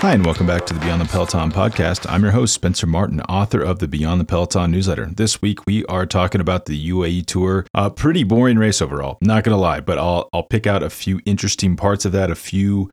[0.00, 2.06] Hi, and welcome back to the Beyond the Peloton podcast.
[2.08, 5.06] I'm your host, Spencer Martin, author of the Beyond the Peloton newsletter.
[5.06, 7.66] This week, we are talking about the UAE Tour.
[7.74, 10.88] A pretty boring race overall, not going to lie, but I'll, I'll pick out a
[10.88, 12.90] few interesting parts of that, a few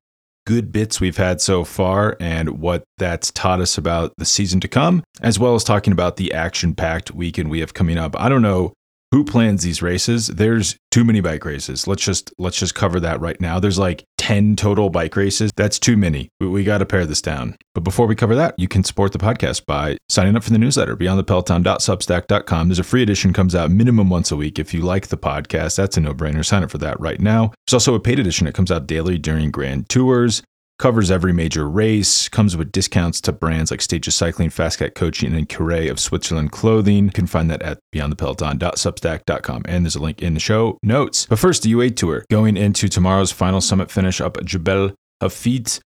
[0.48, 4.68] good bits we've had so far, and what that's taught us about the season to
[4.68, 8.20] come, as well as talking about the action packed weekend we have coming up.
[8.20, 8.74] I don't know
[9.16, 10.28] who plans these races?
[10.28, 11.88] There's too many bike races.
[11.88, 13.62] Let's just let's just cover that right now.
[13.62, 15.54] There's like 10 total bike races.
[15.56, 16.28] That's too many.
[16.42, 17.56] We, we got to pare this down.
[17.74, 20.58] But before we cover that you can support the podcast by signing up for the
[20.58, 25.08] newsletter beyondthepeloton.substack.com there's a free edition comes out minimum once a week if you like
[25.08, 25.78] the podcast.
[25.78, 26.44] That's a no-brainer.
[26.44, 27.54] Sign up for that right now.
[27.66, 30.44] There's also a paid edition that comes out daily during grand tours
[30.78, 35.48] covers every major race, comes with discounts to brands like Stages Cycling, Fastcat Coaching, and
[35.48, 37.06] Curay of Switzerland Clothing.
[37.06, 39.64] You can find that at beyondthepeloton.substack.com.
[39.68, 41.26] And there's a link in the show notes.
[41.28, 45.80] But first, the UAE Tour, going into tomorrow's final summit finish up at Jebel Hafeet.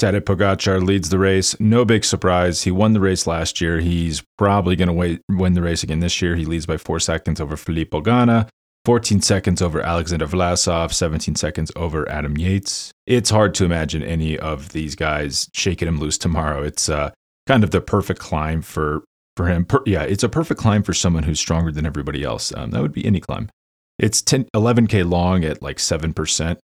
[0.00, 1.58] Tadej Pogacar leads the race.
[1.58, 2.62] No big surprise.
[2.62, 3.80] He won the race last year.
[3.80, 6.36] He's probably going to win the race again this year.
[6.36, 8.48] He leads by four seconds over Filippo Ganna.
[8.84, 12.90] 14 seconds over Alexander Vlasov, 17 seconds over Adam Yates.
[13.06, 16.62] It's hard to imagine any of these guys shaking him loose tomorrow.
[16.62, 17.10] It's uh,
[17.46, 19.04] kind of the perfect climb for
[19.36, 19.64] for him.
[19.64, 22.52] Per, yeah, it's a perfect climb for someone who's stronger than everybody else.
[22.56, 23.50] Um, that would be any climb.
[23.98, 26.56] It's 10, 11K long at like 7%.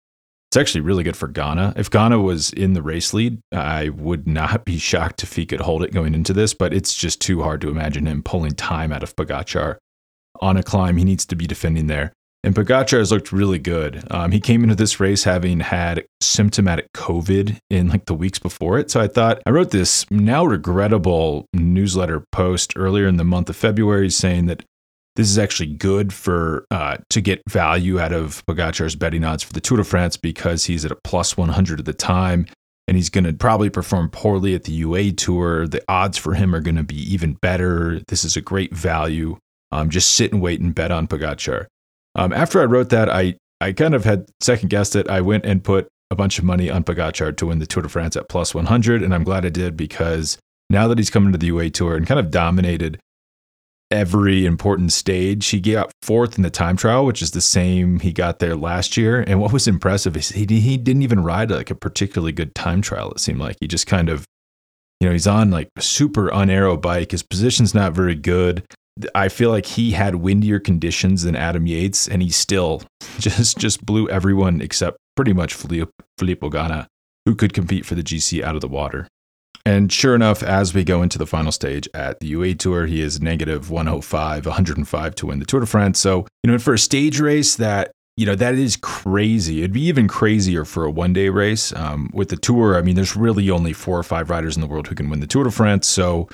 [0.54, 1.76] It's actually really good for Ganna.
[1.76, 5.60] If Ganna was in the race lead, I would not be shocked if he could
[5.60, 8.92] hold it going into this, but it's just too hard to imagine him pulling time
[8.92, 9.76] out of Pogacar
[10.40, 10.96] on a climb.
[10.96, 12.12] He needs to be defending there.
[12.44, 14.06] And Pogacar has looked really good.
[14.10, 18.78] Um, he came into this race having had symptomatic COVID in like the weeks before
[18.78, 18.90] it.
[18.90, 23.56] So I thought I wrote this now regrettable newsletter post earlier in the month of
[23.56, 24.62] February saying that
[25.16, 29.54] this is actually good for uh, to get value out of Pogacar's betting odds for
[29.54, 32.46] the Tour de France because he's at a plus 100 at the time
[32.86, 35.66] and he's going to probably perform poorly at the UA Tour.
[35.66, 38.00] The odds for him are going to be even better.
[38.08, 39.38] This is a great value.
[39.74, 41.66] Um, just sit and wait and bet on Pogacar.
[42.14, 45.08] Um, after I wrote that, I I kind of had second guessed it.
[45.08, 47.88] I went and put a bunch of money on Pogacar to win the Tour de
[47.88, 50.38] France at plus 100, and I'm glad I did because
[50.70, 53.00] now that he's coming to the UA Tour and kind of dominated
[53.90, 58.12] every important stage, he got fourth in the time trial, which is the same he
[58.12, 59.24] got there last year.
[59.26, 62.80] And what was impressive is he he didn't even ride like a particularly good time
[62.80, 63.10] trial.
[63.10, 64.24] It seemed like he just kind of
[65.00, 67.10] you know, he's on like a super unaero bike.
[67.10, 68.64] His position's not very good.
[69.14, 72.82] I feel like he had windier conditions than Adam Yates, and he still
[73.18, 76.86] just just blew everyone except pretty much Filippo, Ganna,
[77.26, 79.08] who could compete for the GC out of the water.
[79.66, 83.00] And sure enough, as we go into the final stage at the UA Tour, he
[83.00, 85.98] is negative 105, 105 to win the Tour de France.
[85.98, 89.60] So, you know, for a stage race that, you know, that is crazy.
[89.60, 91.74] It'd be even crazier for a one day race.
[91.74, 94.68] Um, with the Tour, I mean, there's really only four or five riders in the
[94.68, 95.86] world who can win the Tour de France.
[95.86, 96.28] So,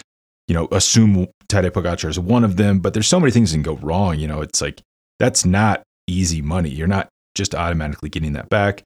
[0.48, 3.56] you know, assume Tadej Pogacar is one of them, but there's so many things that
[3.56, 4.18] can go wrong.
[4.18, 4.80] You know, it's like
[5.18, 6.70] that's not easy money.
[6.70, 8.82] You're not just automatically getting that back.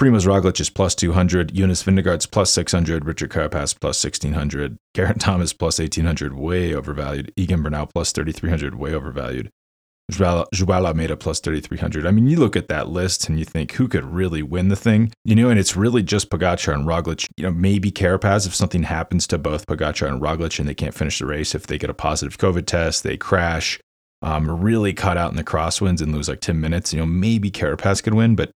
[0.00, 5.52] Primoz Roglic is plus 200, Jonas Vingegaard's plus 600, Richard Carapaz plus 1600, Geraint Thomas
[5.52, 9.50] plus 1800, way overvalued, Egan Bernal plus 3300, way overvalued.
[10.10, 12.06] Joao a plus 3,300.
[12.06, 14.76] I mean, you look at that list and you think, who could really win the
[14.76, 15.12] thing?
[15.24, 17.26] You know, and it's really just Pogacar and Roglic.
[17.36, 20.94] You know, maybe Carapaz if something happens to both Pogacar and Roglic and they can't
[20.94, 21.54] finish the race.
[21.54, 23.80] If they get a positive COVID test, they crash,
[24.22, 26.92] um, really cut out in the crosswinds and lose like 10 minutes.
[26.92, 28.50] You know, maybe Carapaz could win, but,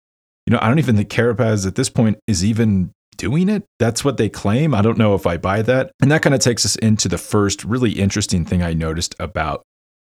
[0.47, 3.65] you know, I don't even think Carapaz at this point is even doing it.
[3.79, 4.75] That's what they claim.
[4.75, 5.93] I don't know if I buy that.
[6.01, 9.63] And that kind of takes us into the first really interesting thing I noticed about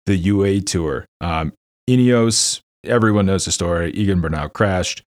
[0.07, 1.07] the UA tour.
[1.21, 1.53] Um,
[1.89, 3.91] Ineos, everyone knows the story.
[3.93, 5.03] Egan Bernal crashed.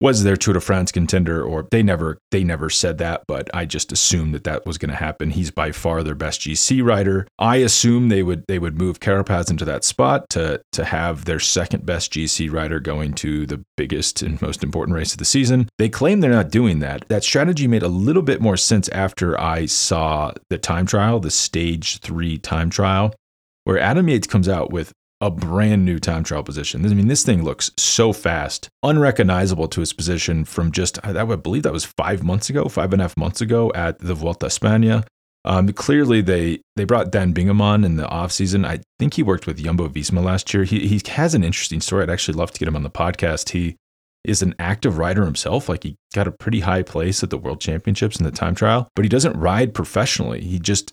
[0.00, 3.66] Was their Tour de France contender, or they never they never said that, but I
[3.66, 5.30] just assumed that that was going to happen.
[5.30, 7.28] He's by far their best GC rider.
[7.38, 11.38] I assume they would they would move Carapaz into that spot to to have their
[11.38, 15.68] second best GC rider going to the biggest and most important race of the season.
[15.78, 17.04] They claim they're not doing that.
[17.08, 21.30] That strategy made a little bit more sense after I saw the time trial, the
[21.30, 23.14] stage three time trial
[23.64, 26.84] where Adam Yates comes out with a brand new time trial position.
[26.84, 31.62] I mean, this thing looks so fast, unrecognizable to his position from just, I believe
[31.62, 35.06] that was five months ago, five and a half months ago at the Vuelta España.
[35.44, 38.64] Um, clearly, they they brought Dan Bigham on in the offseason.
[38.64, 40.64] I think he worked with Jumbo Visma last year.
[40.64, 42.04] He, he has an interesting story.
[42.04, 43.50] I'd actually love to get him on the podcast.
[43.50, 43.76] He
[44.24, 45.68] is an active rider himself.
[45.68, 48.88] Like he got a pretty high place at the World Championships in the time trial,
[48.94, 50.42] but he doesn't ride professionally.
[50.42, 50.92] He just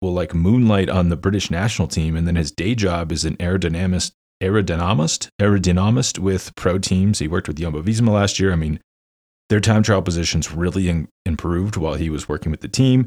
[0.00, 3.36] will like moonlight on the British national team, and then his day job is an
[3.36, 4.12] aerodynamist,
[4.42, 7.18] aerodynamist, aerodynamist with pro teams.
[7.18, 8.52] He worked with Jumbo Visma last year.
[8.52, 8.80] I mean,
[9.48, 13.06] their time trial positions really in, improved while he was working with the team.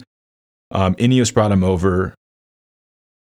[0.71, 2.13] Um, Ineos brought him over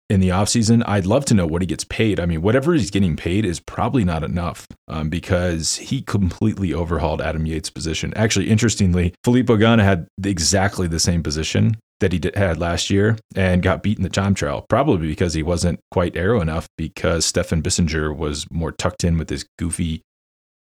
[0.09, 0.83] in the offseason.
[0.85, 2.19] I'd love to know what he gets paid.
[2.19, 7.21] I mean, whatever he's getting paid is probably not enough um, because he completely overhauled
[7.21, 8.13] Adam Yates' position.
[8.15, 13.17] Actually, interestingly, Filippo Ganna had exactly the same position that he did, had last year
[13.35, 17.25] and got beat in the time trial, probably because he wasn't quite aero enough because
[17.25, 20.01] Stefan Bissegger was more tucked in with his goofy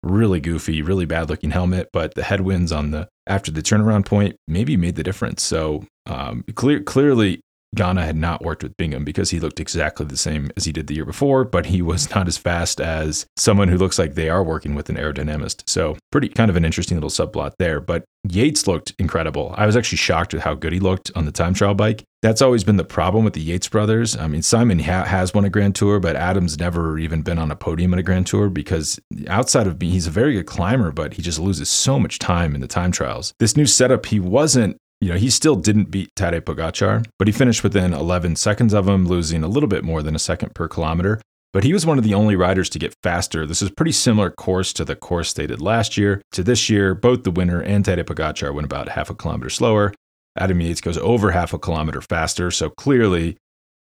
[0.03, 4.35] really goofy, really bad looking helmet, but the headwinds on the after the turnaround point
[4.47, 5.43] maybe made the difference.
[5.43, 7.41] So um, clear, clearly
[7.75, 10.87] Ganna had not worked with Bigham because he looked exactly the same as he did
[10.87, 14.29] the year before, but he was not as fast as someone who looks like they
[14.29, 15.63] are working with an aerodynamist.
[15.67, 17.79] So, pretty kind of an interesting little subplot there.
[17.79, 19.53] But Yates looked incredible.
[19.57, 22.03] I was actually shocked at how good he looked on the time trial bike.
[22.21, 24.17] That's always been the problem with the Yates brothers.
[24.17, 27.49] I mean, Simon ha- has won a Grand Tour, but Adam's never even been on
[27.49, 30.91] a podium in a Grand Tour because outside of being, he's a very good climber,
[30.91, 33.33] but he just loses so much time in the time trials.
[33.39, 37.31] This new setup, he wasn't you know, he still didn't beat Tadej Pogacar, but he
[37.31, 40.67] finished within 11 seconds of him, losing a little bit more than a second per
[40.67, 41.21] kilometer.
[41.51, 43.45] But he was one of the only riders to get faster.
[43.45, 46.21] This is pretty similar course to the course they did last year.
[46.33, 49.93] To this year, both the winner and Tadej Pogacar went about half a kilometer slower.
[50.37, 52.51] Adam Yates goes over half a kilometer faster.
[52.51, 53.37] So clearly,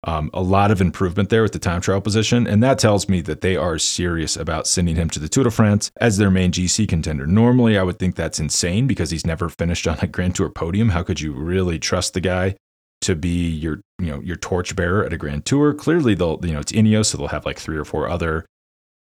[0.05, 3.21] um, a lot of improvement there with the time trial position, and that tells me
[3.21, 6.51] that they are serious about sending him to the Tour de France as their main
[6.51, 7.25] GC contender.
[7.25, 10.89] Normally, I would think that's insane because he's never finished on a Grand Tour podium.
[10.89, 12.55] How could you really trust the guy
[13.01, 15.73] to be your, you know, your torchbearer at a Grand Tour?
[15.73, 18.45] Clearly, they'll, you know, it's Ineos, so they'll have like three or four other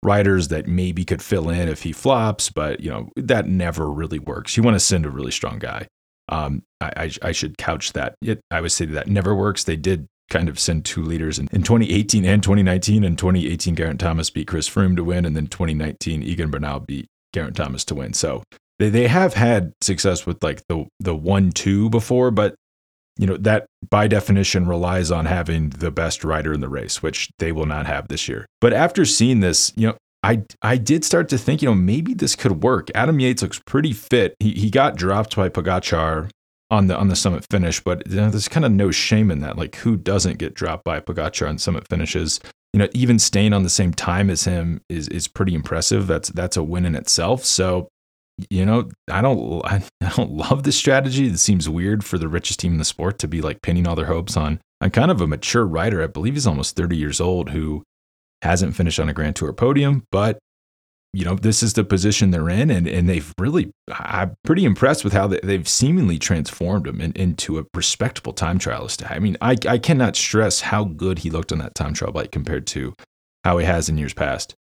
[0.02, 4.18] riders that maybe could fill in if he flops, but you know that never really
[4.18, 4.56] works.
[4.56, 5.88] You want to send a really strong guy.
[6.28, 8.16] Um, I, I, I, should couch that.
[8.20, 9.62] It, I would say that never works.
[9.62, 13.04] They did kind of send two leaders in, in 2018 and 2019.
[13.04, 17.06] In 2018, Geraint Thomas beat Chris Froome to win, and then 2019, Egan Bernal beat
[17.32, 18.12] Geraint Thomas to win.
[18.12, 18.42] So
[18.78, 22.54] they, they have had success with like the the one two before, but
[23.16, 27.30] you know that by definition relies on having the best rider in the race, which
[27.38, 28.46] they will not have this year.
[28.60, 29.96] But after seeing this, you know.
[30.22, 32.88] I, I did start to think, you know, maybe this could work.
[32.96, 34.34] Adam Yates looks pretty fit.
[34.40, 36.30] He, he got dropped by Pogacar
[36.70, 39.40] on the on the summit finish, but you know, there's kind of no shame in
[39.40, 39.56] that.
[39.56, 42.40] Like who doesn't get dropped by Pogacar on summit finishes?
[42.72, 46.06] You know, even staying on the same time as him is is pretty impressive.
[46.06, 47.44] That's that's a win in itself.
[47.44, 47.88] So,
[48.50, 49.82] you know, I don't I,
[50.16, 51.26] don't love this strategy.
[51.26, 53.96] It seems weird for the richest team in the sport to be like pinning all
[53.96, 56.02] their hopes on on kind of a mature rider.
[56.02, 57.84] I believe he's almost 30 years old who
[58.42, 60.38] hasn't finished on a Grand Tour podium, but
[61.16, 65.02] you know, this is the position they're in, and, and they've really, I'm pretty impressed
[65.02, 69.10] with how they, they've seemingly transformed him in, into a respectable time trialist.
[69.10, 72.32] I mean, I, I cannot stress how good he looked on that time trial bike
[72.32, 72.94] compared to
[73.44, 74.54] how he has in years past.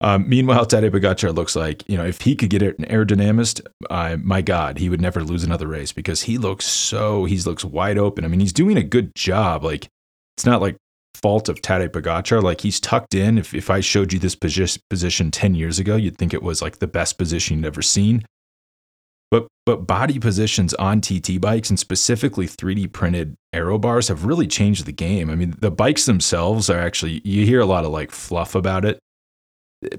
[0.00, 3.60] Um, meanwhile, Tadej Pogacar looks like, you know, if he could get an aerodynamist,
[3.90, 7.64] uh, my God, he would never lose another race because he looks so, he looks
[7.64, 8.24] wide open.
[8.24, 9.64] I mean, he's doing a good job.
[9.64, 9.88] Like,
[10.36, 10.76] it's not like
[11.14, 12.42] fault of Tadej Pogacar.
[12.42, 13.38] Like he's tucked in.
[13.38, 16.78] If, if I showed you this position 10 years ago, you'd think it was like
[16.78, 18.24] the best position you'd ever seen.
[19.30, 24.46] But, but body positions on TT bikes and specifically 3D printed aero bars have really
[24.46, 25.30] changed the game.
[25.30, 28.84] I mean, the bikes themselves are actually, you hear a lot of like fluff about
[28.84, 28.98] it.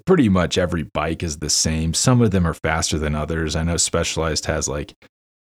[0.05, 1.93] Pretty much every bike is the same.
[1.93, 3.55] Some of them are faster than others.
[3.55, 4.93] I know Specialized has like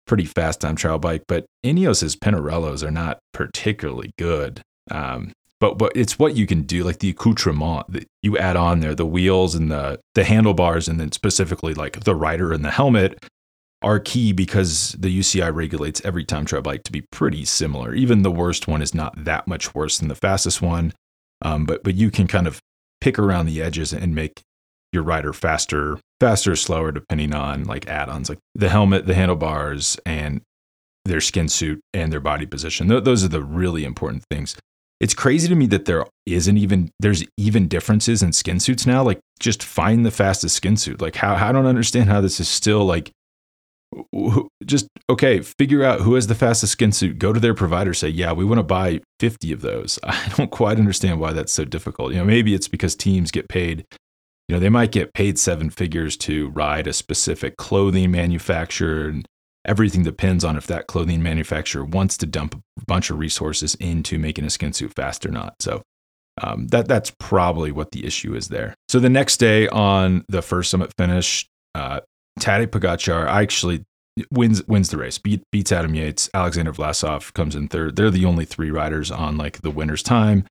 [0.06, 4.62] pretty fast time trial bike, but Ineos's Pinarellos are not particularly good.
[4.92, 5.32] Um,
[5.63, 8.93] but but it's what you can do, like the accoutrement that you add on there,
[8.93, 13.17] the wheels and the the handlebars, and then specifically like the rider and the helmet
[13.82, 17.93] are key because the UCI regulates every time trial bike to be pretty similar.
[17.93, 20.91] Even the worst one is not that much worse than the fastest one,
[21.41, 22.60] um, but but you can kind of
[23.00, 24.41] pick around the edges and make
[24.91, 30.41] your rider faster, faster slower depending on like add-ons like the helmet, the handlebars, and
[31.05, 32.89] their skin suit and their body position.
[32.89, 34.58] Th- those are the really important things
[35.00, 39.04] it's crazy to me that there isn't even there's even differences in skin suits now.
[39.04, 41.02] Like just find the fastest skin suit.
[41.02, 43.12] Like how I don't understand how this is still like
[44.66, 48.10] just okay, figure out who has the fastest skin suit, go to their provider, say,
[48.10, 50.00] yeah, we want to buy 50 of those.
[50.04, 52.12] I don't quite understand why that's so difficult.
[52.14, 53.86] You know, maybe it's because teams get paid,
[54.48, 59.26] you know, they might get paid seven figures to ride a specific clothing manufacturer and
[59.66, 64.46] everything depends on if that clothing manufacturer wants to dump bunch of resources into making
[64.46, 65.56] a skin suit fast or not.
[65.60, 65.82] So
[66.42, 68.75] um, that that's probably what the issue is there.
[68.88, 72.02] So the next day on the first summit finish, uh,
[72.40, 73.86] Tadej Pogacar actually
[74.32, 76.30] wins wins the race, beat, beats Adam Yates.
[76.34, 77.96] Alexander Vlasov comes in third.
[77.96, 80.46] They're the only three riders on like the winner's time.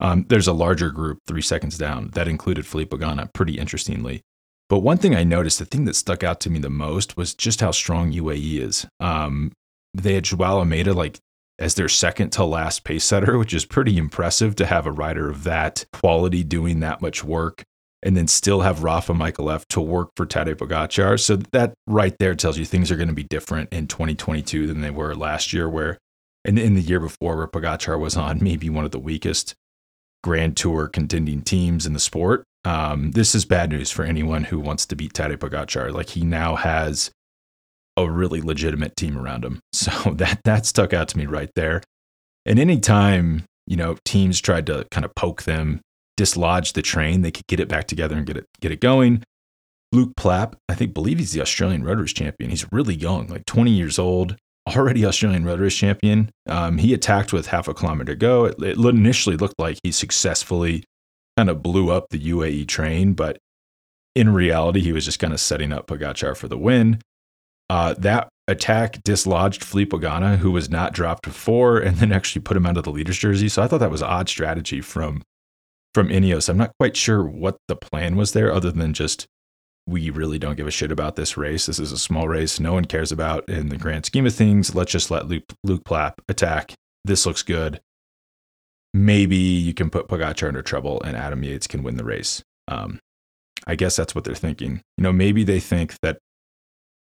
[0.00, 4.22] Um, there's a larger group three seconds down that included Filippo Ganna, pretty interestingly.
[4.68, 7.34] But one thing I noticed, the thing that stuck out to me the most was
[7.34, 8.86] just how strong UAE is.
[8.98, 9.52] Um,
[9.92, 11.20] they had Joao Almeida like
[11.58, 15.30] as their second to last pace setter, which is pretty impressive to have a rider
[15.30, 17.64] of that quality doing that much work
[18.04, 21.18] and then still have Rafa Micallef to work for Tadej Pogacar.
[21.18, 24.82] So that right there tells you things are going to be different in 2022 than
[24.82, 25.98] they were last year, where
[26.44, 29.54] and in the year before where Pogacar was on maybe one of the weakest
[30.22, 32.44] Grand Tour contending teams in the sport.
[32.66, 35.90] Um, this is bad news for anyone who wants to beat Tadej Pogacar.
[35.90, 37.10] Like he now has
[37.96, 39.60] a really legitimate team around him.
[39.74, 41.82] So that that stuck out to me right there.
[42.46, 45.82] And anytime, you know, teams tried to kind of poke them,
[46.16, 49.22] dislodge the train, they could get it back together and get it get it going.
[49.92, 52.50] Luke Plapp, I think believe he's the Australian Race champion.
[52.50, 54.36] He's really young, like 20 years old,
[54.68, 56.30] already Australian Race champion.
[56.48, 58.46] Um, he attacked with half a kilometer to go.
[58.46, 60.84] It, it initially looked like he successfully
[61.36, 63.38] kind of blew up the UAE train, but
[64.14, 67.00] in reality, he was just kind of setting up Pogacar for the win.
[67.70, 72.56] Uh, that attack dislodged Filippo Ganna, who was not dropped before, and then actually put
[72.56, 73.48] him out of the leader's jersey.
[73.48, 75.22] So I thought that was odd strategy from
[75.94, 76.48] from Ineos.
[76.48, 79.26] I'm not quite sure what the plan was there, other than just
[79.86, 81.66] we really don't give a shit about this race.
[81.66, 84.74] This is a small race no one cares about in the grand scheme of things.
[84.74, 86.74] Let's just let Luke, Luke Plapp attack.
[87.04, 87.80] This looks good.
[88.94, 92.42] Maybe you can put Pogacar under trouble and Adam Yates can win the race.
[92.68, 92.98] Um,
[93.66, 94.80] I guess that's what they're thinking.
[94.96, 96.18] You know, maybe they think that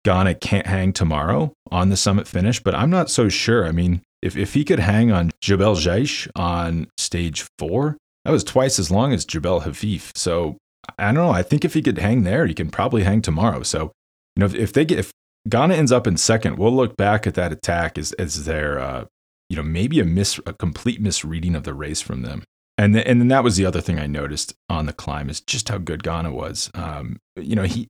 [0.06, 3.66] Ganna can't hang tomorrow on the summit finish, but I'm not so sure.
[3.66, 8.44] I mean, if, if he could hang on Jebel Jais on stage four, that was
[8.44, 10.16] twice as long as Jebel Hafeet.
[10.16, 10.56] So
[10.98, 11.30] I don't know.
[11.30, 13.62] I think if he could hang there, he can probably hang tomorrow.
[13.62, 13.92] So,
[14.36, 15.12] you know, if, if they get, if
[15.48, 19.04] Ganna ends up in second, we'll look back at that attack as, as their, uh,
[19.48, 22.44] you know, maybe a miss, a complete misreading of the race from them.
[22.76, 25.40] And then, and then that was the other thing I noticed on the climb is
[25.40, 26.70] just how good Ganna was.
[26.74, 27.88] Um, you know, he,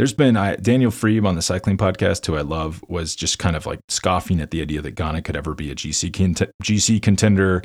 [0.00, 3.54] there's been I, Daniel Friebe on the cycling podcast, who I love, was just kind
[3.54, 7.02] of like scoffing at the idea that Ganna could ever be a GC cont- GC
[7.02, 7.62] contender.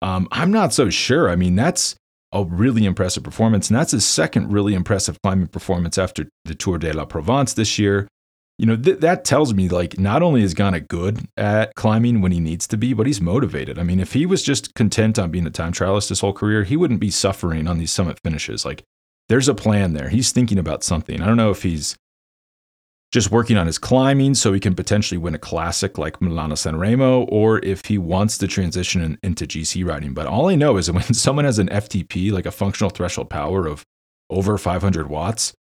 [0.00, 1.28] Um, I'm not so sure.
[1.28, 1.94] I mean, that's
[2.32, 3.68] a really impressive performance.
[3.68, 7.78] And that's his second really impressive climbing performance after the Tour de la Provence this
[7.78, 8.08] year.
[8.56, 12.32] You know, th- that tells me like not only is Ganna good at climbing when
[12.32, 13.78] he needs to be, but he's motivated.
[13.78, 16.64] I mean, if he was just content on being a time trialist his whole career,
[16.64, 18.64] he wouldn't be suffering on these summit finishes.
[18.64, 18.82] Like
[19.28, 20.08] there's a plan there.
[20.08, 21.20] He's thinking about something.
[21.20, 21.96] I don't know if he's
[23.12, 26.76] just working on his climbing so he can potentially win a classic like Milano San
[26.76, 30.12] Remo, or if he wants to transition in, into GC riding.
[30.12, 33.30] But all I know is that when someone has an FTP, like a functional threshold
[33.30, 33.84] power of
[34.28, 35.54] over 500 watts,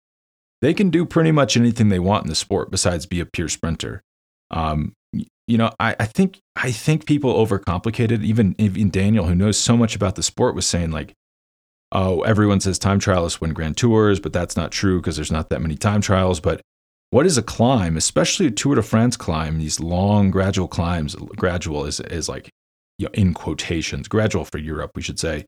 [0.60, 3.48] they can do pretty much anything they want in the sport besides be a pure
[3.48, 4.02] sprinter.
[4.50, 8.22] Um, you know, I, I think I think people overcomplicate it.
[8.22, 11.14] Even even Daniel, who knows so much about the sport, was saying like,
[11.92, 15.50] "Oh, everyone says time trialists win Grand Tours, but that's not true because there's not
[15.50, 16.60] that many time trials." But
[17.12, 21.84] what is a climb, especially a Tour de France climb, these long gradual climbs, gradual
[21.84, 22.48] is, is like,
[22.96, 25.44] you know, in quotations, gradual for Europe, we should say,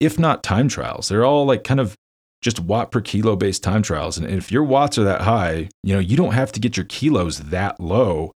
[0.00, 1.08] if not time trials.
[1.08, 1.94] They're all like kind of
[2.42, 4.18] just watt per kilo based time trials.
[4.18, 6.86] And if your watts are that high, you know, you don't have to get your
[6.86, 8.32] kilos that low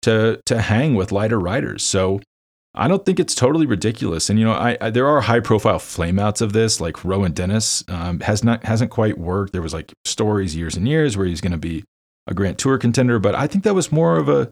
[0.00, 1.82] to, to hang with lighter riders.
[1.82, 2.20] So
[2.74, 4.30] I don't think it's totally ridiculous.
[4.30, 7.84] And you know, I, I there are high profile flameouts of this, like Rohan Dennis
[7.88, 9.52] um, has not hasn't quite worked.
[9.52, 11.84] There was like stories years and years where he's going to be
[12.26, 14.50] a Grand Tour contender, but I think that was more of a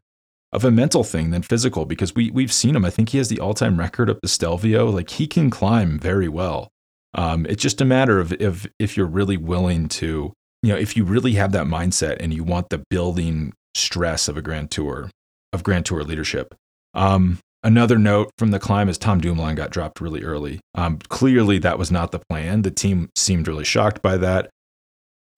[0.53, 2.85] of a mental thing than physical because we we've seen him.
[2.85, 4.91] I think he has the all time record up the Stelvio.
[4.91, 6.69] Like he can climb very well.
[7.15, 10.97] Um, it's just a matter of if if you're really willing to, you know, if
[10.97, 15.11] you really have that mindset and you want the building stress of a Grand Tour,
[15.53, 16.55] of Grand Tour leadership.
[16.93, 20.61] Um, another note from the climb is Tom Dumoulin got dropped really early.
[20.75, 22.63] Um, clearly, that was not the plan.
[22.63, 24.51] The team seemed really shocked by that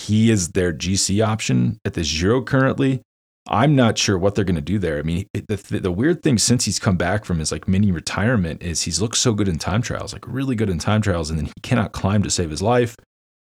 [0.02, 3.02] he is their GC option at the Giro currently.
[3.49, 4.99] I'm not sure what they're going to do there.
[4.99, 8.62] I mean, the, the, weird thing since he's come back from his like mini retirement
[8.62, 11.38] is he's looked so good in time trials, like really good in time trials, and
[11.38, 12.95] then he cannot climb to save his life.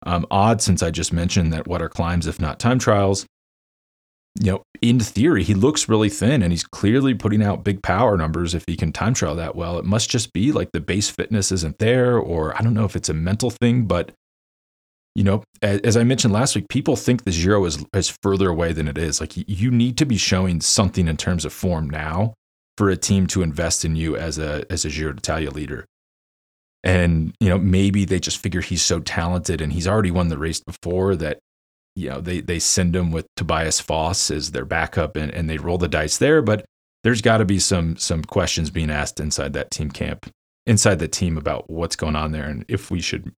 [0.05, 3.25] Um, odd since I just mentioned that what are climbs if not time trials?
[4.41, 8.17] You know, in theory, he looks really thin and he's clearly putting out big power
[8.17, 9.79] numbers if he can time trial that well.
[9.79, 12.97] It must just be like the base fitness isn't there, or I don't know if
[12.97, 14.13] it's a mental thing, but
[15.15, 18.75] you know, as I mentioned last week, people think the Giro is is further away
[18.75, 19.19] than it is.
[19.19, 22.35] Like you need to be showing something in terms of form now
[22.77, 25.87] for a team to invest in you as a as a Giro d'Italia leader.
[26.85, 30.37] And you know, maybe they just figure he's so talented and he's already won the
[30.37, 31.39] race before that
[31.97, 35.59] you know they they send him with Tobias Foss as their backup and, and they
[35.59, 36.43] roll the dice there.
[36.43, 36.65] But
[37.03, 40.31] there's got to be some some questions being asked inside that team camp,
[40.67, 43.33] inside the team about what's going on there and if we should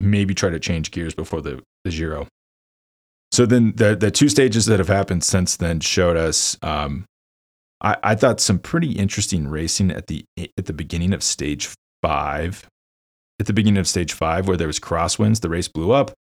[0.00, 2.28] maybe try to change gears before the, the Giro.
[3.32, 6.56] So then the the two stages that have happened since then showed us.
[6.62, 7.06] Um,
[7.80, 11.68] I, I thought some pretty interesting racing at the at the beginning of stage
[12.02, 12.66] five.
[13.40, 16.12] At the beginning of stage five, where there was crosswinds, the race blew up.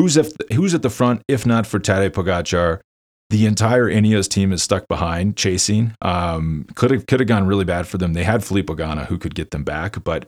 [0.00, 2.80] Who's if, who's at the front if not for Tadej Pogacar?
[3.28, 5.94] The entire Ineos team is stuck behind chasing.
[6.00, 8.14] Um, could have could have gone really bad for them.
[8.14, 10.26] They had Filippo Ganna who could get them back, but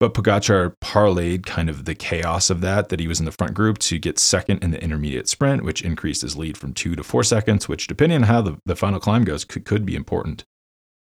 [0.00, 3.54] but Pogacar parlayed kind of the chaos of that, that he was in the front
[3.54, 7.04] group to get second in the intermediate sprint, which increased his lead from two to
[7.04, 10.42] four seconds, which, depending on how the, the final climb goes, could, could be important,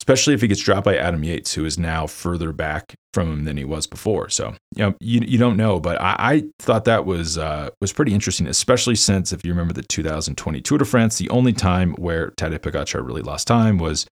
[0.01, 3.45] especially if he gets dropped by Adam Yates, who is now further back from him
[3.45, 4.29] than he was before.
[4.29, 7.93] So, you know, you, you don't know, but I, I thought that was, uh, was
[7.93, 11.95] pretty interesting, especially since if you remember the 2020 Tour de France, the only time
[11.95, 14.07] where Tadej Pogacar really lost time was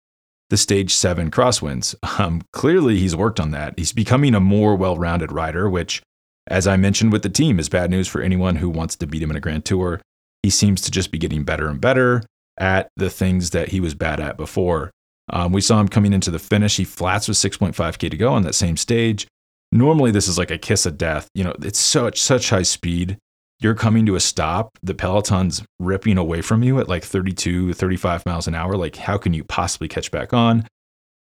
[0.50, 1.94] the stage seven crosswinds.
[2.16, 3.74] Um, clearly, he's worked on that.
[3.76, 6.00] He's becoming a more well rounded rider, which,
[6.46, 9.20] as I mentioned with the team, is bad news for anyone who wants to beat
[9.20, 10.00] him in a Grand Tour.
[10.44, 12.22] He seems to just be getting better and better
[12.56, 14.92] at the things that he was bad at before.
[15.30, 16.76] Um, we saw him coming into the finish.
[16.76, 19.26] He flats with 6.5K to go on that same stage.
[19.72, 21.28] Normally, this is like a kiss of death.
[21.34, 23.18] You know, it's such, such high speed
[23.60, 28.26] you're coming to a stop, the peloton's ripping away from you at like 32, 35
[28.26, 28.76] miles an hour.
[28.76, 30.66] Like, how can you possibly catch back on?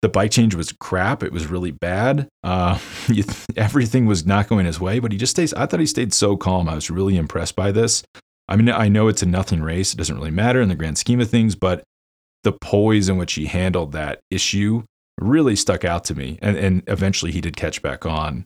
[0.01, 1.23] The bike change was crap.
[1.23, 2.29] It was really bad.
[2.43, 2.79] Uh,
[3.57, 5.53] everything was not going his way, but he just stays.
[5.55, 6.69] I thought he stayed so calm.
[6.69, 8.03] I was really impressed by this.
[8.49, 9.93] I mean, I know it's a nothing race.
[9.93, 11.83] It doesn't really matter in the grand scheme of things, but
[12.45, 14.85] the poise in which he handled that issue
[15.21, 16.39] really stuck out to me.
[16.43, 18.45] And, and eventually he did catch back on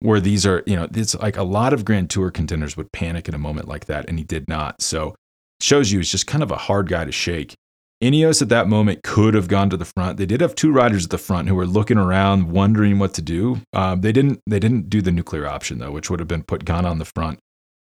[0.00, 3.28] where these are, you know, it's like a lot of Grand Tour contenders would panic
[3.28, 4.80] in a moment like that, and he did not.
[4.82, 5.14] So
[5.60, 7.54] shows you he's just kind of a hard guy to shake.
[8.02, 10.16] Ineos at that moment could have gone to the front.
[10.16, 13.22] They did have two riders at the front who were looking around, wondering what to
[13.22, 13.60] do.
[13.74, 14.40] Um, they didn't.
[14.46, 17.04] They didn't do the nuclear option though, which would have been put Ganna on the
[17.04, 17.40] front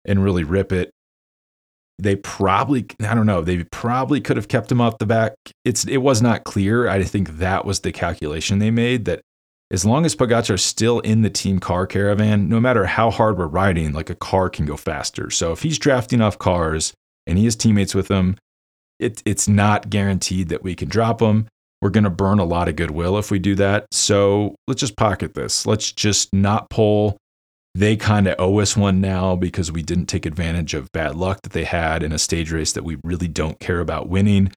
[0.05, 0.91] and really rip it.
[1.97, 5.33] They probably, I don't know, they probably could have kept him off the back.
[5.63, 6.87] It's it was not clear.
[6.87, 9.21] I think that was the calculation they made that
[9.71, 13.37] as long as Pogacar is still in the team car caravan, no matter how hard
[13.37, 15.29] we're riding, like a car can go faster.
[15.31, 16.93] So if he's drafting off cars
[17.25, 18.37] and he has teammates with him,
[18.99, 21.47] it, it's not guaranteed that we can drop him.
[21.81, 23.87] We're going to burn a lot of goodwill if we do that.
[23.91, 25.65] So let's just pocket this.
[25.65, 27.17] Let's just not pull.
[27.75, 31.41] They kind of owe us one now because we didn't take advantage of bad luck
[31.41, 34.53] that they had in a stage race that we really don't care about winning.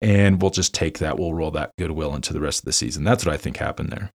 [0.00, 1.18] And we'll just take that.
[1.18, 3.02] We'll roll that goodwill into the rest of the season.
[3.02, 4.10] That's what I think happened there.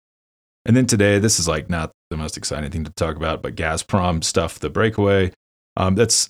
[0.66, 3.56] And then today, this is like not the most exciting thing to talk about, but
[3.56, 5.32] Gazprom stuff, the breakaway.
[5.78, 6.30] Um, that's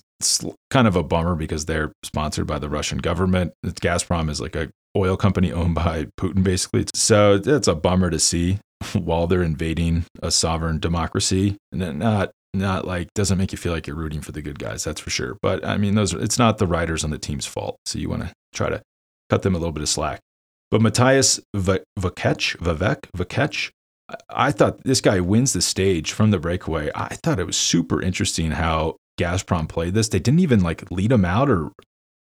[0.70, 3.54] kind of a bummer because they're sponsored by the Russian government.
[3.64, 6.86] Gazprom is like a oil company owned by Putin, basically.
[6.94, 8.60] So it's a bummer to see
[9.04, 13.86] while they're invading a sovereign democracy, and not not like doesn't make you feel like
[13.86, 14.84] you're rooting for the good guys.
[14.84, 15.36] That's for sure.
[15.42, 17.76] But I mean, those it's not the riders on the team's fault.
[17.86, 18.80] So you want to try to
[19.30, 20.20] cut them a little bit of slack.
[20.70, 23.70] But Matthias Vivek, Vivek, Vivek,
[24.28, 26.90] I thought this guy wins the stage from the breakaway.
[26.94, 30.08] I thought it was super interesting how Gazprom played this.
[30.08, 31.70] They didn't even like lead him out or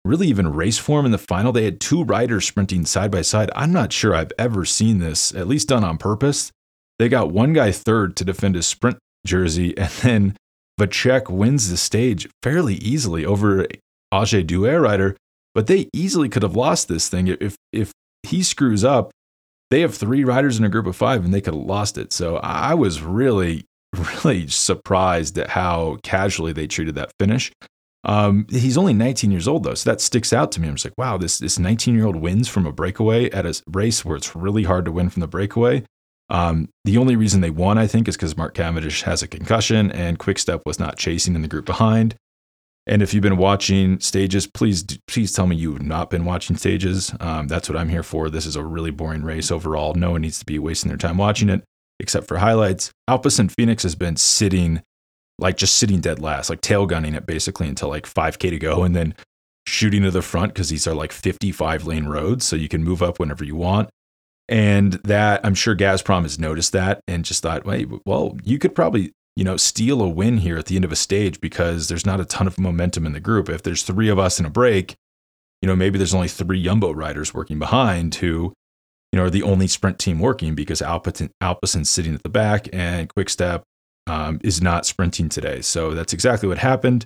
[0.07, 1.51] really even race for him in the final.
[1.51, 3.49] They had two riders sprinting side by side.
[3.55, 6.51] I'm not sure I've ever seen this, at least done on purpose.
[6.99, 10.37] They got one guy third to defend his sprint jersey, and then
[10.79, 13.67] Vacek wins the stage fairly easily over
[14.13, 15.15] AG Douai rider.
[15.53, 17.91] But they easily could have lost this thing if if
[18.23, 19.11] he screws up
[19.69, 22.13] they have three riders in a group of five and they could have lost it.
[22.13, 23.65] So I was really,
[24.23, 27.51] really surprised at how casually they treated that finish.
[28.07, 30.69] Um, he's only 19 years old though, so that sticks out to me.
[30.69, 33.61] I'm just like, wow, this this 19 year old wins from a breakaway at a
[33.67, 35.83] race where it's really hard to win from the breakaway.
[36.29, 39.91] Um, the only reason they won, I think, is because Mark Cavendish has a concussion
[39.91, 42.15] and Quickstep was not chasing in the group behind.
[42.85, 47.13] And if you've been watching stages, please please tell me you've not been watching stages.
[47.19, 48.29] Um, that's what I'm here for.
[48.29, 49.93] This is a really boring race overall.
[49.93, 51.63] No one needs to be wasting their time watching it,
[51.99, 52.91] except for highlights.
[53.09, 54.81] Alpecin-Fenix has been sitting,
[55.39, 58.83] like just sitting dead last, like tail gunning it basically until like 5K to go,
[58.83, 59.15] and then
[59.65, 63.03] shooting to the front because these are like 55 lane roads, so you can move
[63.03, 63.89] up whenever you want.
[64.49, 68.73] And that I'm sure Gazprom has noticed that and just thought, wait, well, you could
[68.73, 72.07] probably you know, steal a win here at the end of a stage because there's
[72.07, 73.49] not a ton of momentum in the group.
[73.49, 74.95] If there's three of us in a break,
[75.61, 78.51] you know, maybe there's only three Jumbo riders working behind who,
[79.11, 83.13] you know, are the only sprint team working because Alpecin's sitting at the back and
[83.13, 83.61] Quickstep
[84.07, 85.61] um, is not sprinting today.
[85.61, 87.05] So that's exactly what happened.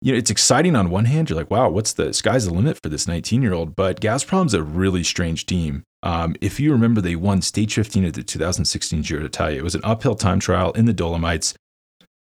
[0.00, 1.30] You know, it's exciting on one hand.
[1.30, 3.76] You're like, wow, what's the sky's the limit for this 19 year old?
[3.76, 5.84] But Gazprom's a really strange team.
[6.02, 9.58] Um, if you remember, they won stage 15 at the 2016 Giro d'Italia.
[9.58, 11.54] It was an uphill time trial in the Dolomites.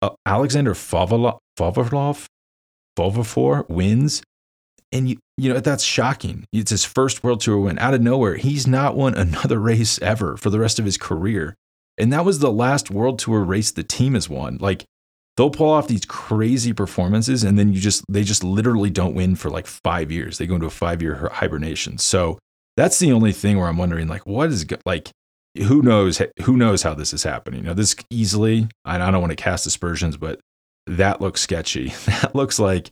[0.02, 1.38] Uh, Alexander Favalov,
[2.98, 4.24] Fovofor wins.
[4.92, 6.46] And you, you know, that's shocking.
[6.52, 8.36] It's his first World Tour win out of nowhere.
[8.36, 11.56] He's not won another race ever for the rest of his career.
[12.00, 14.58] And that was the last World Tour race the team has won.
[14.60, 14.86] Like
[15.38, 19.36] they'll pull off these crazy performances and then you just they just literally don't win
[19.36, 20.38] for like 5 years.
[20.38, 21.98] They go into a 5-year hibernation.
[21.98, 22.40] So
[22.78, 25.12] that's the only thing where I'm wondering like what is like
[25.58, 27.62] who knows who knows how this is happening.
[27.62, 30.40] You know, this easily I don't want to cast aspersions, but
[30.88, 31.94] that looks sketchy.
[32.06, 32.90] That looks like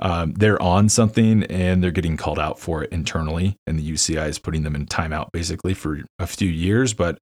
[0.00, 4.28] um, they're on something and they're getting called out for it internally, and the UCI
[4.28, 6.94] is putting them in timeout basically for a few years.
[6.94, 7.18] But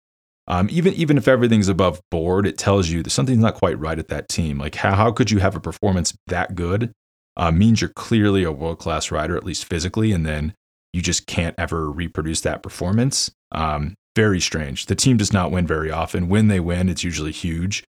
[0.49, 3.99] um, even even if everything's above board, it tells you that something's not quite right
[3.99, 4.59] at that team.
[4.59, 6.93] Like how how could you have a performance that good?
[7.37, 10.55] Uh, means you're clearly a world class rider, at least physically, and then
[10.93, 13.31] you just can't ever reproduce that performance.
[13.53, 14.87] Um, very strange.
[14.87, 16.29] The team does not win very often.
[16.29, 17.85] When they win, it's usually huge.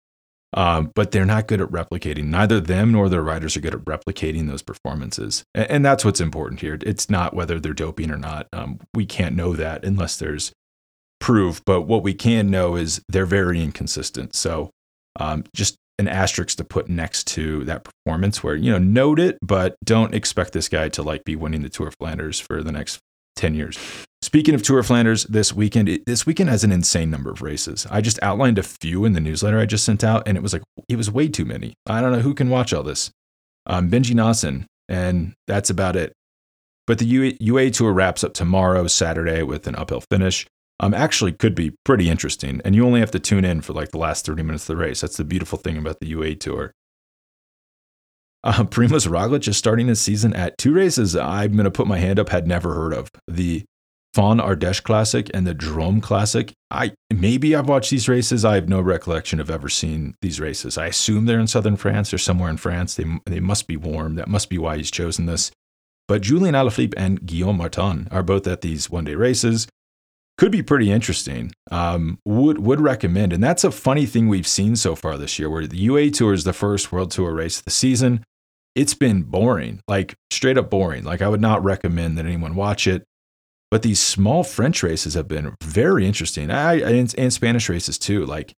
[0.55, 2.25] Um, but they're not good at replicating.
[2.25, 5.45] Neither them nor their riders are good at replicating those performances.
[5.55, 6.79] And, and that's what's important here.
[6.83, 8.49] It's not whether they're doping or not.
[8.53, 10.53] Um, we can't know that unless there's
[11.21, 11.65] proof.
[11.65, 14.35] But what we can know is they're very inconsistent.
[14.35, 14.71] So
[15.19, 19.37] um, just an asterisk to put next to that performance where, you know, note it,
[19.43, 22.73] but don't expect this guy to like be winning the Tour of Flanders for the
[22.73, 23.01] next
[23.37, 23.79] 10 years.
[24.21, 27.41] Speaking of Tour of Flanders, this weekend, it, this weekend has an insane number of
[27.41, 27.87] races.
[27.91, 30.53] I just outlined a few in the newsletter I just sent out, and it was
[30.53, 31.75] like, it was way too many.
[31.87, 33.11] I don't know who can watch all this.
[33.67, 36.13] Um, Benji Naesen, and that's about it.
[36.87, 40.47] But the UA Tour wraps up tomorrow, Saturday, with an uphill finish.
[40.81, 43.91] Um, actually, could be pretty interesting, and you only have to tune in for like
[43.91, 45.01] the last 30 minutes of the race.
[45.01, 46.73] That's the beautiful thing about the UA Tour.
[48.45, 51.99] Uh, Primoz Roglic is starting his season at two races I'm going to put my
[51.99, 53.11] hand up, had never heard of.
[53.27, 53.65] The
[54.15, 56.53] Faun Ardèche Classic and the Drôme Classic.
[56.71, 58.45] I maybe I've watched these races.
[58.45, 60.79] I have no recollection of ever seeing these races.
[60.79, 62.95] I assume they're in southern France or somewhere in France.
[62.95, 64.15] They they must be warm.
[64.15, 65.51] That must be why he's chosen this.
[66.07, 69.69] But Julian Alaphilippe and Guillaume Martin are both at these one day races.
[70.39, 71.53] Could be pretty interesting.
[71.71, 75.51] Um, would would recommend, and that's a funny thing we've seen so far this year,
[75.51, 78.25] where the UA Tour is the first World Tour race of the season.
[78.77, 81.03] It's been boring, like straight up boring.
[81.03, 83.05] Like I would not recommend that anyone watch it.
[83.71, 88.25] But these small French races have been very interesting, I, and, and Spanish races too,
[88.25, 88.55] like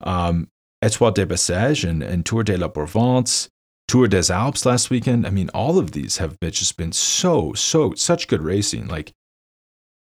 [0.00, 0.48] um,
[0.82, 3.48] Etoile des Bessèges and, and Tour de la Provence,
[3.86, 5.26] Tour des Alpes last weekend.
[5.26, 8.88] I mean, all of these have been, just been so, so, such good racing.
[8.88, 9.12] Like,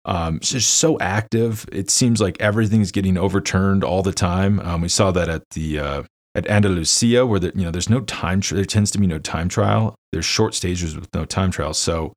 [0.05, 1.65] um, just so active.
[1.71, 4.59] It seems like everything's getting overturned all the time.
[4.61, 6.03] Um, we saw that at the uh,
[6.35, 8.41] at Andalusia, where the, you know there's no time.
[8.41, 9.95] There tends to be no time trial.
[10.11, 11.73] There's short stages with no time trial.
[11.73, 12.13] So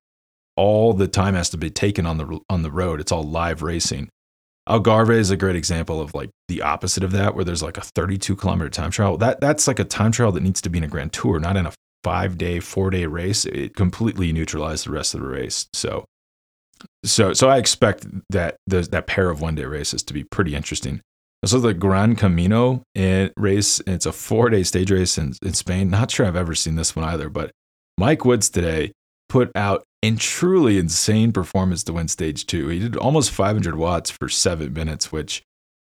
[0.57, 3.01] all the time has to be taken on the on the road.
[3.01, 4.09] It's all live racing.
[4.68, 7.83] Algarve is a great example of like the opposite of that, where there's like a
[7.83, 9.16] 32 kilometer time trial.
[9.16, 11.57] That that's like a time trial that needs to be in a Grand Tour, not
[11.57, 11.73] in a
[12.05, 13.45] five day, four day race.
[13.45, 15.66] It completely neutralized the rest of the race.
[15.73, 16.05] So,
[17.05, 21.01] so so I expect that that pair of one day races to be pretty interesting.
[21.45, 25.90] So the Gran Camino eh, race, it's a four day stage race in, in Spain.
[25.90, 27.51] Not sure I've ever seen this one either, but
[27.99, 28.92] Mike Woods today
[29.29, 32.68] put out a truly insane performance to win stage two.
[32.68, 35.42] He did almost 500 watts for seven minutes, which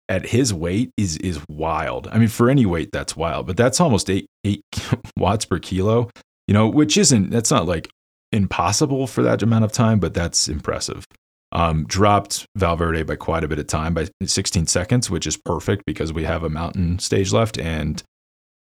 [0.08, 2.08] at his weight is is wild.
[2.08, 4.62] I mean, for any weight, that's wild, but that's almost eight eight
[5.18, 6.10] watts per kilo.
[6.46, 7.90] You know, which isn't that's not like
[8.34, 11.06] impossible for that amount of time, but that's impressive.
[11.52, 15.84] Um, dropped Valverde by quite a bit of time by 16 seconds, which is perfect
[15.86, 18.02] because we have a mountain stage left and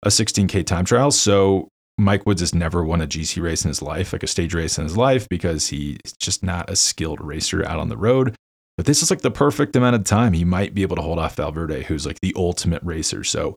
[0.04, 1.10] a 16k time trial.
[1.10, 4.54] So Mike Woods has never won a GC race in his life, like a stage
[4.54, 8.36] race in his life, because he's just not a skilled racer out on the road.
[8.78, 11.17] But this is like the perfect amount of time he might be able to hold
[11.17, 13.23] off Valverde, who's like the ultimate racer.
[13.23, 13.56] So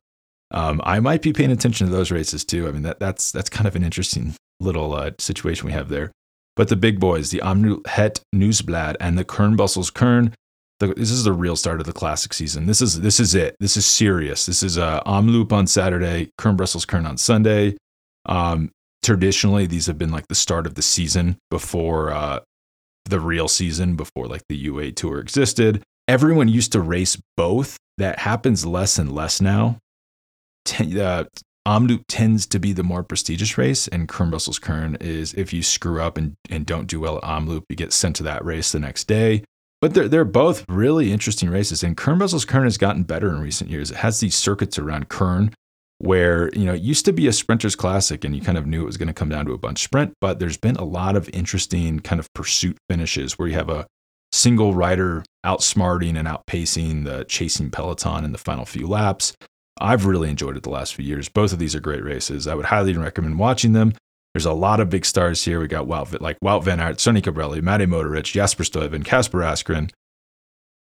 [0.52, 2.68] um, I might be paying attention to those races too.
[2.68, 6.12] I mean, that, that's that's kind of an interesting little uh, situation we have there.
[6.56, 10.32] But the big boys, the Omloop Het Nieuwsblad and the Kuurne Brussels Kuurne,
[10.80, 12.66] the, this is the real start of the classic season.
[12.66, 13.56] This is this is it.
[13.60, 14.46] This is serious.
[14.46, 17.76] This is uh, Omloop on Saturday, Kuurne Brussels Kuurne on Sunday.
[18.26, 18.70] Um,
[19.02, 22.40] traditionally, these have been like the start of the season before uh,
[23.04, 25.82] the real season, before like the UA tour existed.
[26.06, 27.76] Everyone used to race both.
[27.98, 29.78] That happens less and less now.
[30.64, 31.24] Ten, uh,
[31.66, 35.62] Omloop tends to be the more prestigious race, and Kuurne Brussels Kuurne is if you
[35.62, 38.72] screw up and, and don't do well at Omloop, you get sent to that race
[38.72, 39.44] the next day.
[39.80, 43.40] But they're, they're both really interesting races, and Kuurne Brussels Kuurne has gotten better in
[43.40, 43.90] recent years.
[43.90, 45.52] It has these circuits around Kuurne
[45.98, 48.82] where you know it used to be a sprinters classic and you kind of knew
[48.82, 51.16] it was going to come down to a bunch sprint but there's been a lot
[51.16, 53.86] of interesting kind of pursuit finishes where you have a
[54.30, 59.36] single rider outsmarting and outpacing the chasing peloton in the final few laps
[59.80, 62.54] i've really enjoyed it the last few years both of these are great races i
[62.54, 63.92] would highly recommend watching them
[64.34, 65.58] There's a lot of big stars here.
[65.58, 69.90] We got Wout, like Wout Van Aert, Sonny Colbrelli, Matej Mohoric, Jasper Stuyven, Casper Asgreen,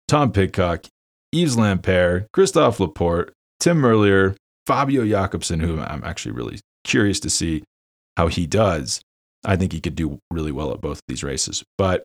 [0.07, 0.85] Tom Pidcock,
[1.33, 7.63] Yves Lampaert, Christophe Laporte, Tim Merlier, Fabio Jakobsen, who I'm actually really curious to see
[8.17, 9.01] how he does.
[9.43, 11.63] I think he could do really well at both of these races.
[11.77, 12.03] But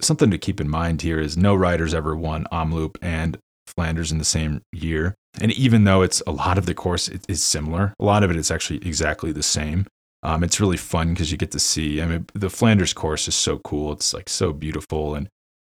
[0.00, 3.36] something to keep in mind here is no riders ever won Omloop and
[3.68, 5.14] Flanders in the same year.
[5.40, 8.36] And even though it's a lot of the course is similar, a lot of it
[8.36, 9.86] is actually exactly the same.
[10.22, 12.02] Um, it's really fun because you get to see.
[12.02, 13.92] I mean, the Flanders course is so cool.
[13.92, 15.28] It's like so beautiful and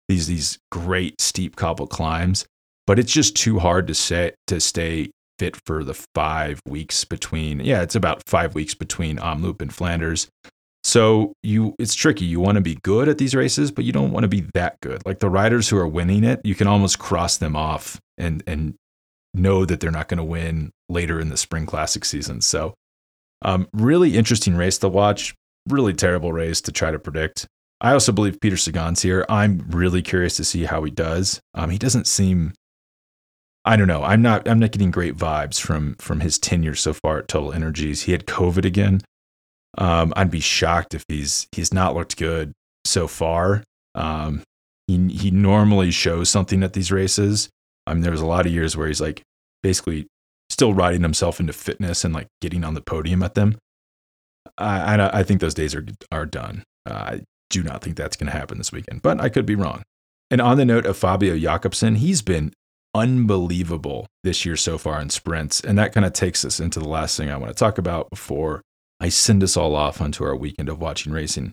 [0.09, 2.45] these these great steep cobble climbs.
[2.87, 7.61] But it's just too hard to set to stay fit for the five weeks between.
[7.61, 10.29] Yeah, it's about five weeks between Omloop and Flanders.
[10.85, 12.27] So you it's tricky.
[12.27, 14.79] You want to be good at these races, but you don't want to be that
[14.81, 15.05] good.
[15.07, 18.75] Like the riders who are winning it, you can almost cross them off and and
[19.33, 22.41] know that they're not going to win later in the spring classic season.
[22.41, 22.75] So
[23.43, 25.35] um, really interesting race to watch.
[25.69, 27.47] Really terrible race to try to predict.
[27.81, 29.25] I also believe Peter Sagan's here.
[29.29, 31.41] I'm really curious to see how he does.
[31.55, 32.53] Um, he doesn't seem
[33.65, 34.03] I don't know.
[34.03, 37.53] I'm not I'm not getting great vibes from from his tenure so far at Total
[37.53, 38.03] Energies.
[38.03, 39.01] He had COVID again.
[39.77, 42.53] Um, I'd be shocked if he's he's not looked good
[42.85, 43.65] so far.
[43.95, 44.43] Um,
[44.87, 47.49] he he normally shows something at these races.
[47.87, 49.23] I mean, there was a lot of years where he's like
[49.63, 50.07] basically
[50.51, 53.57] still riding himself into fitness and like getting on the podium at them.
[54.59, 56.63] I I, I think those days are are done.
[56.89, 59.55] Uh, I do not think that's going to happen this weekend, but I could be
[59.55, 59.83] wrong.
[60.31, 62.53] And on the note of Fabio Jakobsen, he's been
[62.95, 66.89] unbelievable this year so far in sprints, and that kind of takes us into the
[66.89, 68.63] last thing I want to talk about before
[69.05, 71.53] I send us all off onto our weekend of watching racing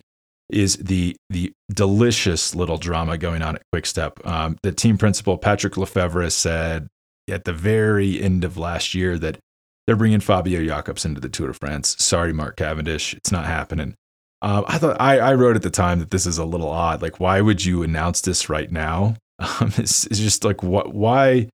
[0.49, 4.25] is the the delicious little drama going on at Quickstep.
[4.25, 6.87] Um, the team principal Patrick Lefevere said
[7.29, 9.37] at the very end of last year that
[9.85, 11.97] they're bringing Fabio Jakobs into the Tour de France.
[12.01, 13.95] Sorry, Mark Cavendish, it's not happening.
[14.41, 17.01] Um, I thought I, I, wrote at the time that this is a little odd.
[17.01, 19.15] Like, why would you announce this right now?
[19.59, 20.93] Um, it's, it's just like what?
[20.93, 21.49] Why?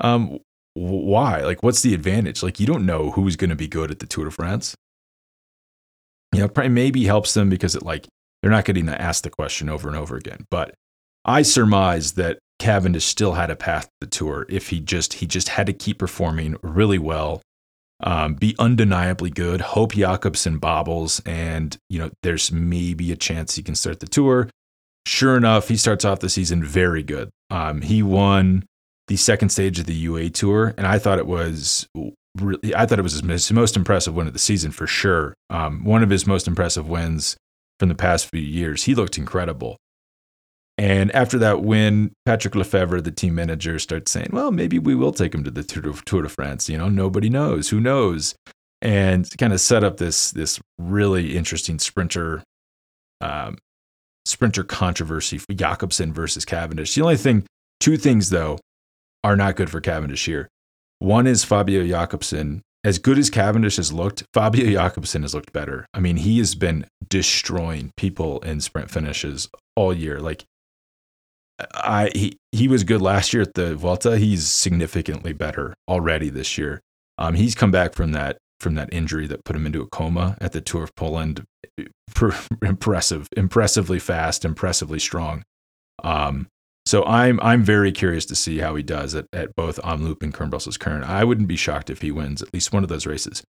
[0.00, 0.40] Um,
[0.74, 1.42] why?
[1.42, 2.42] Like, what's the advantage?
[2.42, 4.74] Like, you don't know who's going to be good at the Tour de France
[6.36, 8.06] you know, probably maybe helps them because it like
[8.42, 10.44] they're not getting to ask the question over and over again.
[10.50, 10.74] But
[11.24, 15.26] I surmise that Cavendish still had a path to the tour if he just he
[15.26, 17.42] just had to keep performing really well,
[18.02, 19.60] um, be undeniably good.
[19.60, 24.48] Hope Jakobsen bobbles, and you know there's maybe a chance he can start the tour.
[25.06, 27.30] Sure enough, he starts off the season very good.
[27.50, 28.64] Um, he won
[29.08, 31.86] the second stage of the UA Tour, and I thought it was
[32.40, 35.34] really, I thought it was his most impressive win of the season for sure.
[35.50, 37.36] Um, one of his most impressive wins
[37.78, 38.84] from the past few years.
[38.84, 39.76] He looked incredible.
[40.78, 45.12] And after that win, Patrick Lefevere, the team manager, starts saying, well, maybe we will
[45.12, 46.68] take him to the Tour de France.
[46.68, 47.70] You know, nobody knows.
[47.70, 48.34] Who knows?
[48.82, 52.42] And kind of set up this, this really interesting sprinter,
[53.22, 53.56] um,
[54.26, 56.94] sprinter controversy for Jakobsen versus Cavendish.
[56.94, 57.46] The only thing,
[57.80, 58.58] two things though,
[59.24, 60.48] are not good for Cavendish here.
[60.98, 62.62] One is Fabio Jakobsen.
[62.84, 65.86] As good as Cavendish has looked, Fabio Jakobsen has looked better.
[65.92, 70.20] I mean, he has been destroying people in sprint finishes all year.
[70.20, 70.44] Like,
[71.74, 74.18] I he he was good last year at the Vuelta.
[74.18, 76.80] He's significantly better already this year.
[77.18, 80.36] Um, he's come back from that from that injury that put him into a coma
[80.40, 81.44] at the Tour of Poland.
[82.62, 85.42] impressive, impressively fast, impressively strong.
[86.02, 86.48] Um,
[86.86, 90.32] so I'm I'm very curious to see how he does at, at both Omloop and
[90.32, 91.04] Kuurne Brussels Kuurne.
[91.04, 93.42] I wouldn't be shocked if he wins at least one of those races.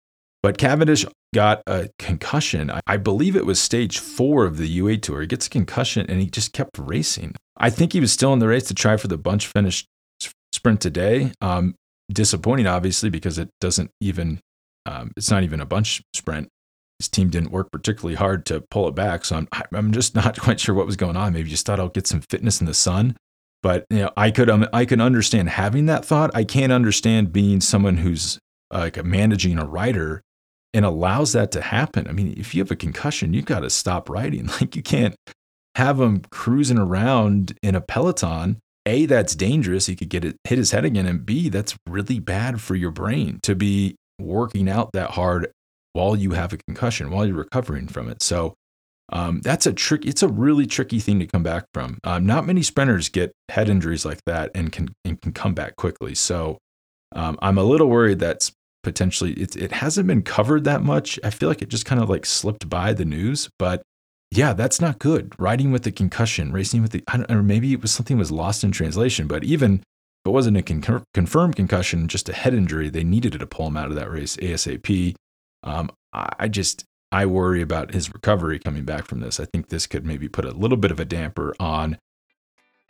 [0.43, 2.71] But Cavendish got a concussion.
[2.87, 5.21] I believe it was stage four of the UA Tour.
[5.23, 7.35] He gets a concussion and he just kept racing.
[7.57, 9.85] I think he was still in the race to try for the bunch finish
[10.53, 11.33] sprint today.
[11.41, 11.75] Um,
[12.13, 14.41] disappointing, obviously, because it doesn't even,
[14.85, 16.49] um, it's not even a bunch sprint.
[17.01, 19.25] His team didn't work particularly hard to pull it back.
[19.25, 21.33] So I'm, I'm just not quite sure what was going on.
[21.33, 23.17] Maybe just thought I'll get some fitness in the sun.
[23.63, 26.31] But you know, I could um, I can understand having that thought.
[26.35, 28.39] I can't understand being someone who's
[28.71, 30.23] uh, like managing a writer
[30.75, 32.07] and allows that to happen.
[32.07, 34.49] I mean, if you have a concussion, you've got to stop writing.
[34.61, 35.17] Like you can't
[35.75, 38.59] have him cruising around in a peloton.
[38.87, 39.87] A, that's dangerous.
[39.87, 42.93] He could get it, hit his head again, and B, that's really bad for your
[42.93, 45.51] brain to be working out that hard
[45.93, 48.23] while you have a concussion, while you're recovering from it.
[48.23, 48.55] So
[49.11, 50.05] um, that's a trick.
[50.05, 51.99] It's a really tricky thing to come back from.
[52.05, 55.77] Um, not many sprinters get head injuries like that and can and can come back
[55.77, 56.15] quickly.
[56.15, 56.59] So
[57.15, 61.21] um, I'm a little worried that's potentially it, it hasn't been covered that much.
[61.23, 63.83] I feel like it just kind of like slipped by the news, but
[64.33, 65.33] yeah, that's not good.
[65.39, 68.33] Riding with the concussion, racing with the, I don't, or maybe it was something was
[68.33, 69.29] lost in translation.
[69.29, 69.83] But even if
[70.27, 73.77] it wasn't a con- confirmed concussion, just a head injury, they needed to pull him
[73.77, 75.15] out of that race ASAP.
[75.63, 79.41] Um, I just I worry about his recovery coming back from this.
[79.41, 81.99] I think this could maybe put a little bit of a damper on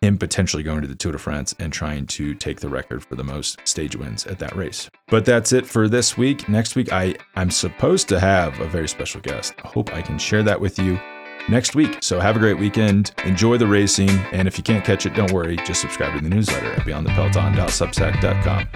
[0.02, 3.14] him potentially going to the Tour de France and trying to take the record for
[3.14, 4.90] the most stage wins at that race.
[5.09, 6.48] But that's it for this week.
[6.48, 9.55] Next week, I, I'm supposed to have a very special guest.
[9.64, 11.00] I hope I can share that with you
[11.48, 11.98] next week.
[12.02, 13.12] So have a great weekend.
[13.24, 14.11] Enjoy the racing.
[14.33, 15.57] And if you can't catch it, don't worry.
[15.59, 18.68] Just subscribe to the newsletter at beyondthepeloton.substack.com.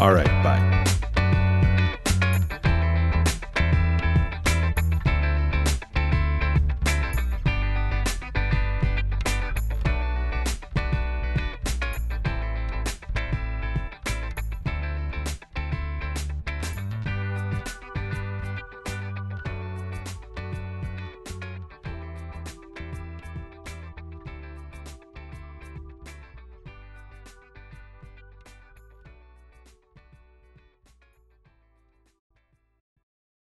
[0.00, 0.26] All right.
[0.42, 1.03] Bye.